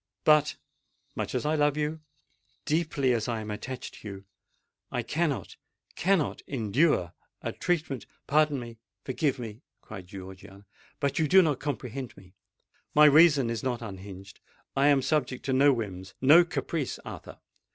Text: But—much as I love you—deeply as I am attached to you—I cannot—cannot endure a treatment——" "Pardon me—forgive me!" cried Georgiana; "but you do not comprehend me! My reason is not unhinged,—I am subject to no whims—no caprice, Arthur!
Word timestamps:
But—much 0.23 1.35
as 1.35 1.45
I 1.45 1.53
love 1.53 1.77
you—deeply 1.77 3.13
as 3.13 3.27
I 3.27 3.39
am 3.39 3.51
attached 3.51 3.93
to 4.01 4.07
you—I 4.07 5.03
cannot—cannot 5.03 6.41
endure 6.47 7.13
a 7.43 7.51
treatment——" 7.51 8.07
"Pardon 8.25 8.59
me—forgive 8.59 9.37
me!" 9.37 9.61
cried 9.81 10.07
Georgiana; 10.07 10.65
"but 10.99 11.19
you 11.19 11.27
do 11.27 11.43
not 11.43 11.59
comprehend 11.59 12.17
me! 12.17 12.33
My 12.95 13.05
reason 13.05 13.51
is 13.51 13.61
not 13.61 13.83
unhinged,—I 13.83 14.87
am 14.87 15.03
subject 15.03 15.45
to 15.45 15.53
no 15.53 15.71
whims—no 15.71 16.45
caprice, 16.45 16.97
Arthur! 17.05 17.37